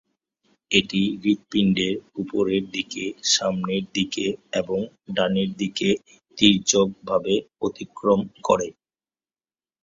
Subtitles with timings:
[0.71, 3.03] এটি হৃৎপিণ্ডের উপরের দিকে,
[3.31, 4.25] সামনের দিকে
[4.53, 4.79] এবং
[5.15, 5.89] ডান দিকে
[6.37, 7.33] তীর্যক ভাবে
[7.61, 8.67] অতিক্রম করে।